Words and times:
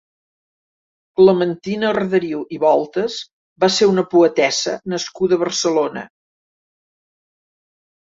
Clementina 1.19 1.91
Arderiu 1.97 2.41
i 2.57 2.59
Voltas 2.65 3.19
va 3.67 3.71
ser 3.77 3.91
una 3.93 4.07
poetessa 4.17 4.77
nascuda 4.97 5.41
a 5.41 5.45
Barcelona. 5.47 6.09